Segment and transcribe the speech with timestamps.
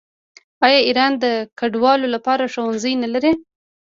[0.65, 1.25] آیا ایران د
[1.59, 3.31] کډوالو لپاره ښوونځي نلري؟